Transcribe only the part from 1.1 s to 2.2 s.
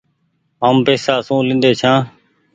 سون لينڍي ڇآن۔